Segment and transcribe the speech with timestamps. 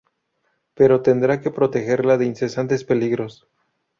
[0.73, 3.47] Pero tendrá que protegerla de incesantes peligros.